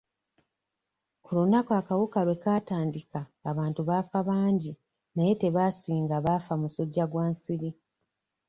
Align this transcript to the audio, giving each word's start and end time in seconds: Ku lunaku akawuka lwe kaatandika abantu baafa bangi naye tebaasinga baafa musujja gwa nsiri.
Ku 1.23 1.29
lunaku 1.37 1.71
akawuka 1.79 2.19
lwe 2.25 2.35
kaatandika 2.43 3.21
abantu 3.49 3.79
baafa 3.89 4.19
bangi 4.29 4.71
naye 5.15 5.33
tebaasinga 5.41 6.15
baafa 6.25 6.53
musujja 6.61 7.03
gwa 7.11 7.25
nsiri. 7.31 7.69